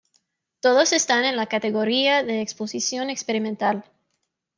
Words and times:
Todos 0.61 0.93
están 0.93 1.25
en 1.25 1.35
la 1.35 1.45
categoría 1.45 2.23
de 2.23 2.41
exposición 2.41 3.11
experimental. 3.11 3.85